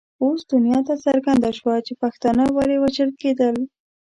[0.23, 3.55] اوس دنیا ته څرګنده شوه چې پښتانه ولې وژل کېدل.